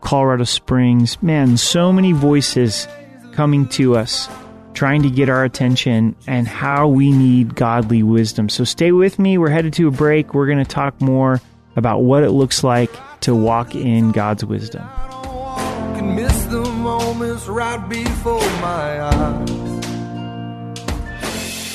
[0.00, 1.22] Colorado Springs.
[1.22, 2.88] Man, so many voices
[3.32, 4.26] coming to us,
[4.74, 8.48] trying to get our attention and how we need godly wisdom.
[8.48, 9.38] So stay with me.
[9.38, 10.34] We're headed to a break.
[10.34, 11.40] We're going to talk more
[11.76, 14.82] about what it looks like to walk in God's wisdom.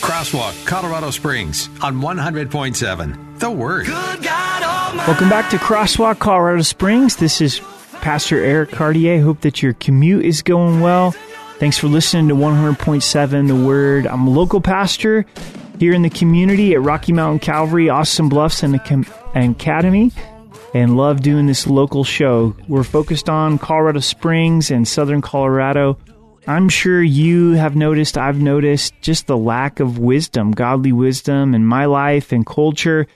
[0.02, 3.40] Crosswalk, Colorado Springs on 100.7.
[3.40, 3.88] The Word.
[3.88, 7.18] Welcome back to Crosswalk, Colorado Springs.
[7.18, 7.62] This is
[8.02, 9.22] Pastor Eric Cartier.
[9.22, 11.14] Hope that your commute is going well.
[11.60, 14.06] Thanks for listening to 100.7 The Word.
[14.06, 15.26] I'm a local pastor
[15.80, 20.12] here in the community at Rocky Mountain Calvary, Austin Bluffs, and the Cam Academy,
[20.76, 22.56] and love doing this local show.
[22.68, 25.98] We're focused on Colorado Springs and Southern Colorado.
[26.46, 31.66] I'm sure you have noticed, I've noticed just the lack of wisdom, godly wisdom in
[31.66, 33.08] my life and culture,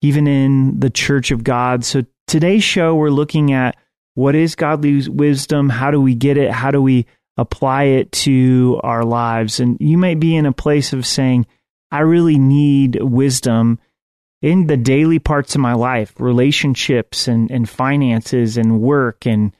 [0.00, 1.84] even in the church of God.
[1.84, 3.76] So today's show, we're looking at
[4.14, 5.68] what is godly wisdom?
[5.68, 6.50] How do we get it?
[6.50, 9.60] How do we apply it to our lives?
[9.60, 11.46] And you might be in a place of saying,
[11.90, 13.78] I really need wisdom
[14.42, 19.54] in the daily parts of my life, relationships and, and finances and work and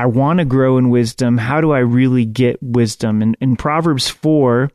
[0.00, 1.36] I want to grow in wisdom.
[1.36, 3.20] How do I really get wisdom?
[3.20, 4.70] And in Proverbs 4,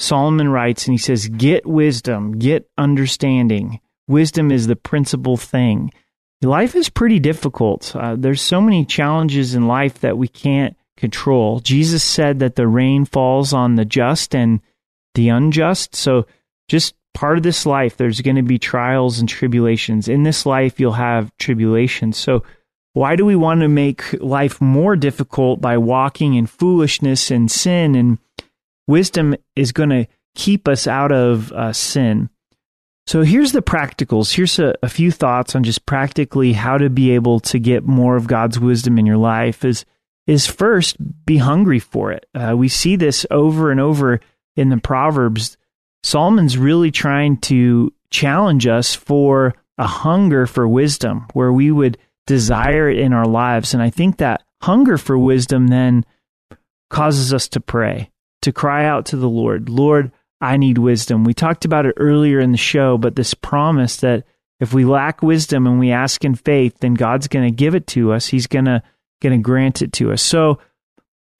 [0.00, 3.78] Solomon writes and he says, Get wisdom, get understanding.
[4.08, 5.92] Wisdom is the principal thing.
[6.42, 7.94] Life is pretty difficult.
[7.94, 11.60] Uh, there's so many challenges in life that we can't control.
[11.60, 14.60] Jesus said that the rain falls on the just and
[15.14, 15.94] the unjust.
[15.94, 16.26] So,
[16.68, 20.08] just part of this life, there's going to be trials and tribulations.
[20.08, 22.16] In this life, you'll have tribulations.
[22.16, 22.42] So,
[22.92, 27.94] why do we want to make life more difficult by walking in foolishness and sin?
[27.94, 28.18] And
[28.86, 32.30] wisdom is going to keep us out of uh, sin.
[33.06, 34.34] So here's the practicals.
[34.34, 38.16] Here's a, a, few thoughts on just practically how to be able to get more
[38.16, 39.64] of God's wisdom in your life.
[39.64, 39.84] Is
[40.26, 42.26] is first be hungry for it.
[42.34, 44.20] Uh, we see this over and over
[44.56, 45.56] in the Proverbs.
[46.02, 52.88] Solomon's really trying to challenge us for a hunger for wisdom, where we would desire
[52.88, 53.74] it in our lives.
[53.74, 56.04] And I think that hunger for wisdom then
[56.90, 58.10] causes us to pray,
[58.42, 61.24] to cry out to the Lord, Lord, I need wisdom.
[61.24, 64.24] We talked about it earlier in the show, but this promise that
[64.60, 67.86] if we lack wisdom and we ask in faith, then God's going to give it
[67.88, 68.26] to us.
[68.26, 68.82] He's going to
[69.22, 70.22] going to grant it to us.
[70.22, 70.58] So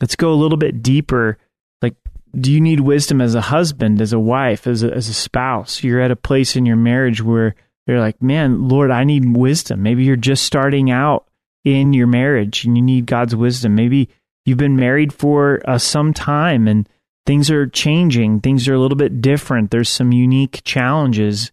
[0.00, 1.38] let's go a little bit deeper.
[1.82, 1.94] Like,
[2.38, 5.82] do you need wisdom as a husband, as a wife, as a, as a spouse?
[5.82, 7.54] You're at a place in your marriage where
[7.86, 9.82] you're like, man, Lord, I need wisdom.
[9.82, 11.26] Maybe you're just starting out
[11.64, 13.74] in your marriage and you need God's wisdom.
[13.74, 14.08] Maybe
[14.44, 16.88] you've been married for uh, some time and
[17.26, 18.40] things are changing.
[18.40, 19.70] Things are a little bit different.
[19.70, 21.52] There's some unique challenges.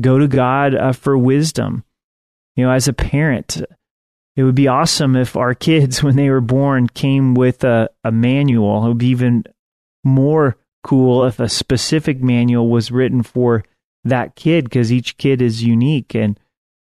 [0.00, 1.84] Go to God uh, for wisdom.
[2.56, 3.62] You know, as a parent,
[4.36, 8.12] it would be awesome if our kids, when they were born, came with a, a
[8.12, 8.84] manual.
[8.84, 9.44] It would be even
[10.04, 13.64] more cool if a specific manual was written for
[14.04, 16.38] that kid because each kid is unique and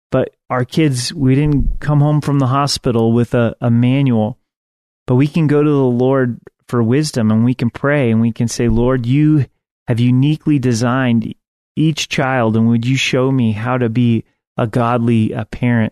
[0.09, 4.39] but our kids we didn't come home from the hospital with a, a manual
[5.05, 8.31] but we can go to the lord for wisdom and we can pray and we
[8.31, 9.45] can say lord you
[9.89, 11.35] have uniquely designed
[11.75, 14.23] each child and would you show me how to be
[14.55, 15.91] a godly a parent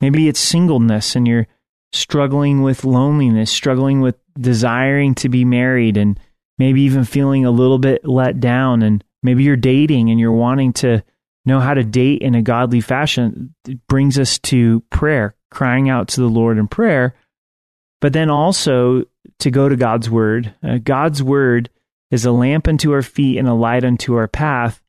[0.00, 1.46] maybe it's singleness and you're
[1.92, 6.20] struggling with loneliness struggling with desiring to be married and
[6.58, 10.72] maybe even feeling a little bit let down and Maybe you're dating and you're wanting
[10.74, 11.02] to
[11.44, 13.54] know how to date in a godly fashion.
[13.66, 17.14] It brings us to prayer, crying out to the Lord in prayer,
[18.00, 19.04] but then also
[19.40, 20.54] to go to God's word.
[20.62, 21.70] Uh, God's word
[22.10, 24.82] is a lamp unto our feet and a light unto our path.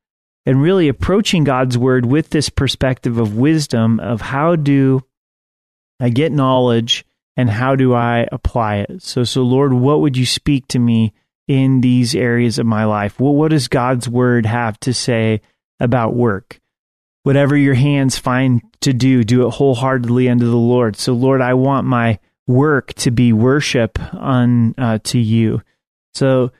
[0.49, 5.03] And really approaching God's word with this perspective of wisdom of how do
[5.99, 7.05] I get knowledge
[7.37, 9.03] and how do I apply it?
[9.03, 11.13] So, so Lord, what would you speak to me
[11.47, 13.19] in these areas of my life?
[13.19, 15.41] Well, what does God's word have to say
[15.79, 16.59] about work?
[17.21, 20.95] Whatever your hands find to do, do it wholeheartedly unto the Lord.
[20.95, 22.17] So, Lord, I want my
[22.47, 25.61] work to be worship on uh, you.
[26.15, 26.53] So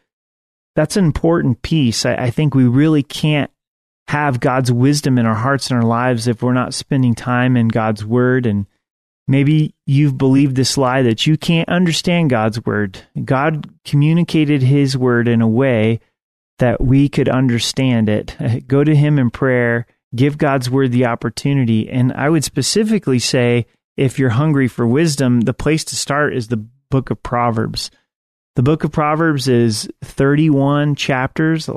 [0.75, 2.05] that's an important piece.
[2.05, 3.49] I, I think we really can't
[4.09, 7.67] have God's wisdom in our hearts and our lives if we're not spending time in
[7.67, 8.65] God's word and
[9.29, 12.99] Maybe you've believed this lie that you can't understand God's word.
[13.23, 15.99] God communicated his word in a way
[16.57, 18.35] that we could understand it.
[18.67, 19.85] Go to him in prayer,
[20.15, 21.87] give God's word the opportunity.
[21.87, 26.47] And I would specifically say, if you're hungry for wisdom, the place to start is
[26.47, 27.91] the book of Proverbs.
[28.55, 31.69] The book of Proverbs is 31 chapters.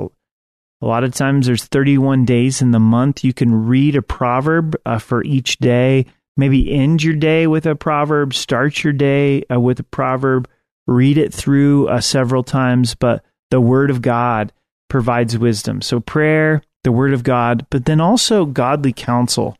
[0.83, 3.23] A lot of times there's 31 days in the month.
[3.23, 6.07] You can read a proverb uh, for each day.
[6.35, 10.49] Maybe end your day with a proverb, start your day uh, with a proverb,
[10.85, 12.95] read it through uh, several times.
[12.95, 14.51] But the Word of God
[14.89, 15.81] provides wisdom.
[15.81, 19.55] So prayer, the Word of God, but then also godly counsel.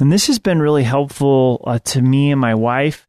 [0.00, 3.06] And this has been really helpful uh, to me and my wife.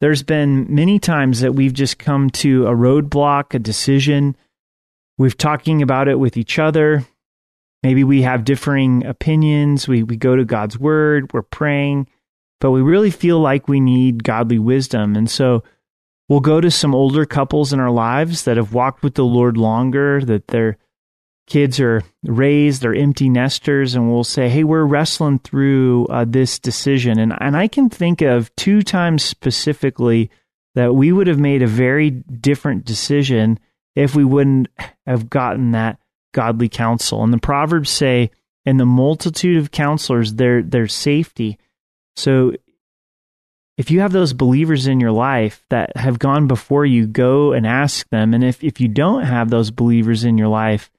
[0.00, 4.34] There's been many times that we've just come to a roadblock, a decision.
[5.18, 7.04] We've talking about it with each other.
[7.82, 9.86] Maybe we have differing opinions.
[9.86, 12.08] We, we go to God's word, we're praying,
[12.60, 15.16] but we really feel like we need godly wisdom.
[15.16, 15.62] And so
[16.28, 19.56] we'll go to some older couples in our lives that have walked with the Lord
[19.56, 20.78] longer, that they're
[21.48, 26.58] kids are raised, they're empty nesters, and we'll say, "Hey, we're wrestling through uh, this
[26.58, 30.30] decision," and and I can think of two times specifically
[30.74, 33.58] that we would have made a very different decision
[33.98, 34.68] if we wouldn't
[35.06, 35.98] have gotten that
[36.32, 37.22] godly counsel.
[37.22, 38.30] And the proverbs say,
[38.64, 41.58] "In the multitude of counselors, there there's safety."
[42.16, 42.52] So.
[43.76, 47.64] If you have those believers in your life that have gone before you, go and
[47.64, 48.34] ask them.
[48.34, 50.90] And if, if you don't have those believers in your life,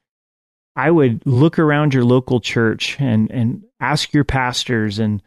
[0.77, 5.21] I would look around your local church and, and ask your pastors and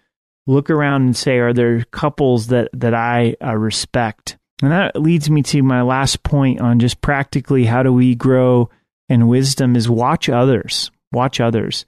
[0.46, 4.38] look around and say, are there couples that, that I uh, respect?
[4.62, 8.70] And that leads me to my last point on just practically how do we grow
[9.08, 10.90] in wisdom is watch others.
[11.10, 11.84] Watch others.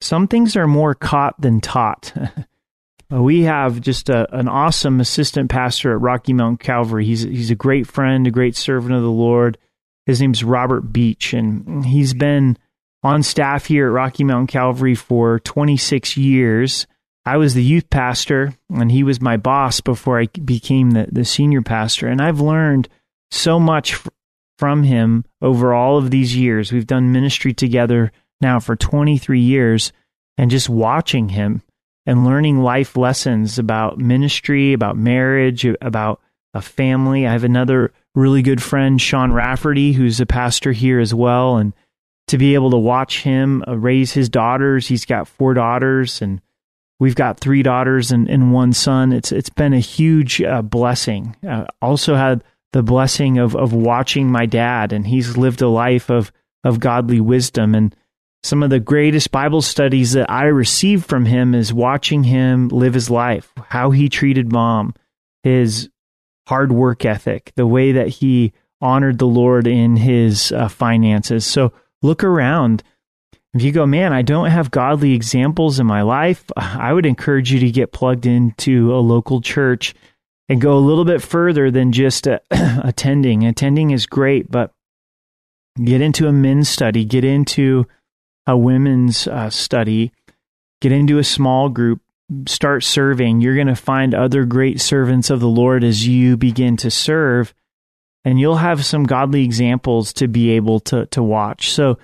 [0.00, 2.12] Some things are more caught than taught.
[3.12, 7.04] Uh, we have just a, an awesome assistant pastor at Rocky Mountain Calvary.
[7.04, 9.58] He's, he's a great friend, a great servant of the Lord.
[10.06, 12.58] His name's Robert Beach, and he's been
[13.04, 16.88] on staff here at Rocky Mountain Calvary for 26 years.
[17.26, 21.24] I was the youth pastor and he was my boss before I became the, the
[21.24, 22.06] senior pastor.
[22.06, 22.88] And I've learned
[23.32, 24.00] so much
[24.58, 26.72] from him over all of these years.
[26.72, 29.92] We've done ministry together now for 23 years
[30.38, 31.62] and just watching him
[32.06, 36.20] and learning life lessons about ministry, about marriage, about
[36.54, 37.26] a family.
[37.26, 41.56] I have another really good friend, Sean Rafferty, who's a pastor here as well.
[41.56, 41.74] And
[42.28, 44.86] to be able to watch him uh, raise his daughters.
[44.86, 46.40] He's got four daughters, and
[46.98, 49.12] we've got three daughters and, and one son.
[49.12, 51.36] It's it's been a huge uh, blessing.
[51.46, 56.10] Uh, also had the blessing of of watching my dad, and he's lived a life
[56.10, 56.32] of
[56.64, 57.74] of godly wisdom.
[57.74, 57.94] And
[58.42, 62.94] some of the greatest Bible studies that I received from him is watching him live
[62.94, 64.94] his life, how he treated mom,
[65.42, 65.88] his
[66.46, 71.44] hard work ethic, the way that he honored the Lord in his uh, finances.
[71.44, 71.72] So
[72.02, 72.82] look around.
[73.56, 77.52] If you go, man, I don't have godly examples in my life, I would encourage
[77.52, 79.94] you to get plugged into a local church
[80.48, 83.44] and go a little bit further than just uh, attending.
[83.44, 84.72] Attending is great, but
[85.82, 87.86] get into a men's study, get into
[88.46, 90.12] a women's uh, study,
[90.80, 92.00] get into a small group,
[92.46, 93.40] start serving.
[93.40, 97.54] You're going to find other great servants of the Lord as you begin to serve
[98.26, 101.70] and you'll have some godly examples to be able to to watch.
[101.70, 101.98] So,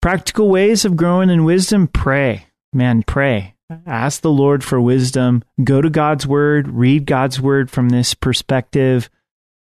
[0.00, 2.46] practical ways of growing in wisdom, pray.
[2.72, 3.54] Man, pray.
[3.86, 5.44] Ask the Lord for wisdom.
[5.62, 9.10] Go to God's word, read God's word from this perspective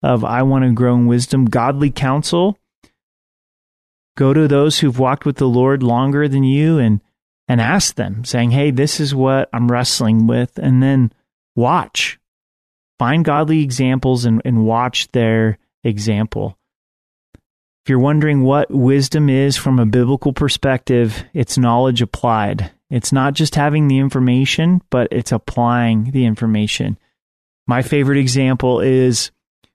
[0.02, 2.58] of I want to grow in wisdom, godly counsel.
[4.18, 7.02] Go to those who've walked with the Lord longer than you and
[7.48, 10.58] and ask them, saying, Hey, this is what I'm wrestling with.
[10.58, 11.12] And then
[11.56, 12.20] watch.
[13.00, 16.58] Find godly examples and, and watch their example.
[17.84, 22.72] If you're wondering what wisdom is from a biblical perspective, it's knowledge applied.
[22.90, 26.98] It's not just having the information, but it's applying the information.
[27.68, 29.32] My favorite example is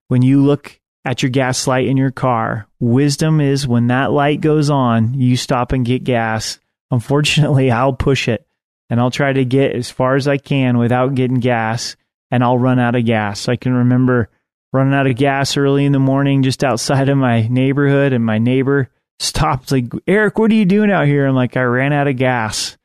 [0.07, 2.67] when you look at your gas light in your car.
[2.81, 6.59] Wisdom is when that light goes on, you stop and get gas.
[6.91, 8.47] Unfortunately, I'll push it
[8.89, 11.95] and I'll try to get as far as I can without getting gas
[12.31, 13.51] and I'll run out of gas.
[13.51, 14.31] I can remember
[14.73, 18.39] running out of gas early in the morning just outside of my neighborhood and my
[18.39, 21.27] neighbor stopped like eric what are you doing out here?
[21.27, 22.77] I'm like i ran out of gas.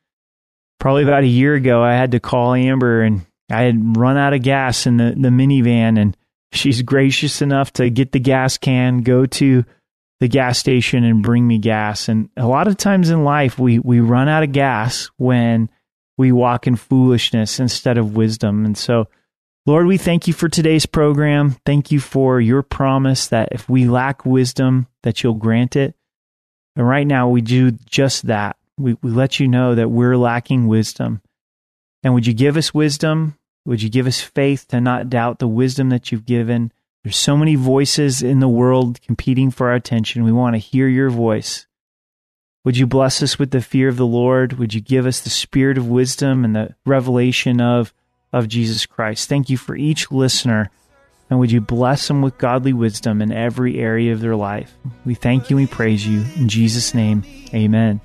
[0.80, 4.34] Probably about a year ago i had to call amber and i had run out
[4.34, 6.16] of gas in the, the minivan and
[6.52, 9.64] she's gracious enough to get the gas can go to
[10.20, 12.08] the gas station and bring me gas.
[12.08, 15.68] And a lot of times in life we we run out of gas when
[16.16, 18.64] we walk in foolishness instead of wisdom.
[18.64, 19.08] And so
[19.66, 21.56] Lord, we thank you for today's program.
[21.64, 25.94] Thank you for your promise that if we lack wisdom, that you'll grant it.
[26.76, 28.56] And right now, we do just that.
[28.76, 31.22] We, we let you know that we're lacking wisdom.
[32.02, 33.38] And would you give us wisdom?
[33.64, 36.70] Would you give us faith to not doubt the wisdom that you've given?
[37.02, 40.24] There's so many voices in the world competing for our attention.
[40.24, 41.66] We want to hear your voice.
[42.66, 44.54] Would you bless us with the fear of the Lord?
[44.54, 47.94] Would you give us the spirit of wisdom and the revelation of,
[48.34, 49.28] of Jesus Christ?
[49.28, 50.70] Thank you for each listener.
[51.30, 54.74] And would you bless them with godly wisdom in every area of their life?
[55.06, 56.24] We thank you and we praise you.
[56.36, 57.24] In Jesus' name,
[57.54, 58.00] amen.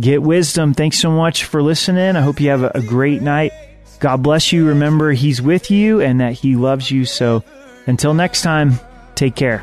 [0.00, 0.74] Get wisdom.
[0.74, 2.16] Thanks so much for listening.
[2.16, 3.52] I hope you have a, a great night.
[4.00, 4.66] God bless you.
[4.66, 7.04] Remember, He's with you and that He loves you.
[7.04, 7.44] So
[7.86, 8.78] until next time,
[9.14, 9.62] take care.